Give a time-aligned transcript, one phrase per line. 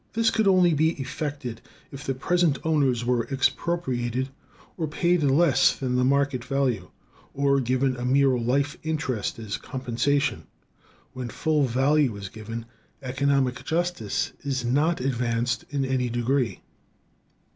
[0.13, 4.29] This could only be effected if the present owners were expropriated,
[4.75, 6.89] or paid less than the market value,
[7.35, 10.47] or given a mere life interest as compensation.
[11.13, 12.65] When full value is given,
[13.03, 16.61] economic justice is not advanced in any degree.